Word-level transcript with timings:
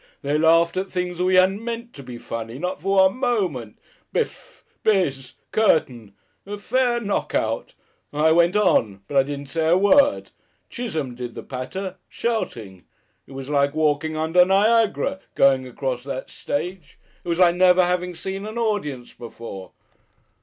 They 0.23 0.35
laughed 0.35 0.77
at 0.77 0.91
things 0.91 1.19
that 1.19 1.25
we 1.25 1.35
hadn't 1.35 1.63
meant 1.63 1.93
to 1.93 2.01
be 2.01 2.17
funny 2.17 2.57
not 2.57 2.81
for 2.81 3.07
one 3.07 3.17
moment. 3.17 3.77
Bif! 4.11 4.65
Bizz! 4.83 5.33
Curtain. 5.51 6.15
A 6.47 6.57
Fair 6.57 6.99
Knock 6.99 7.35
Out!... 7.35 7.75
I 8.11 8.31
went 8.31 8.55
on 8.55 9.01
but 9.07 9.15
I 9.15 9.21
didn't 9.21 9.49
say 9.49 9.67
a 9.69 9.77
word. 9.77 10.31
Chisholme 10.71 11.13
did 11.13 11.35
the 11.35 11.43
patter. 11.43 11.97
Shouting! 12.09 12.85
It 13.27 13.33
was 13.33 13.47
like 13.47 13.75
walking 13.75 14.17
under 14.17 14.43
Niagara 14.43 15.19
going 15.35 15.67
across 15.67 16.03
that 16.05 16.31
stage. 16.31 16.97
It 17.23 17.29
was 17.29 17.37
like 17.37 17.55
never 17.55 17.83
having 17.85 18.15
seen 18.15 18.47
an 18.47 18.57
audience 18.57 19.13
before.... 19.13 19.69